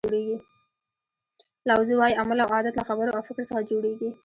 [1.67, 4.09] لاو زو وایي عمل او عادت له خبرو او فکر څخه جوړیږي.